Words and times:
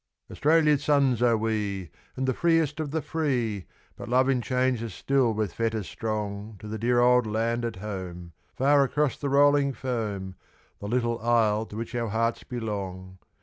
Australia's 0.31 0.83
sons 0.83 1.21
are 1.21 1.37
we, 1.37 1.91
And 2.15 2.25
the 2.27 2.33
freest 2.33 2.79
of 2.79 2.89
the 2.89 3.03
free, 3.03 3.67
But 3.95 4.09
Love 4.09 4.29
enchains 4.29 4.81
us 4.81 4.95
still 4.95 5.31
with 5.31 5.53
fetters 5.53 5.87
strong 5.87 6.55
To 6.57 6.67
the 6.67 6.79
dear 6.79 6.99
old 6.99 7.27
land 7.27 7.63
at 7.63 7.75
Home, 7.75 8.31
Far 8.55 8.83
across 8.83 9.15
the 9.15 9.29
rolling 9.29 9.73
foam 9.73 10.33
The 10.79 10.87
little 10.87 11.19
isle 11.19 11.67
to 11.67 11.75
which 11.75 11.93
our 11.93 12.07
hearts 12.09 12.43
belong. 12.43 13.19